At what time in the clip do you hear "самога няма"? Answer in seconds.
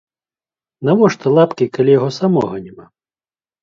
2.19-2.85